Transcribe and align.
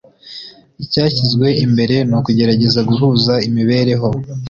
Icyashyizwe 0.83 1.47
imbere 1.65 1.95
n’ukugerageza 2.09 2.79
guhuza 2.89 3.33
imibereho 3.47 4.07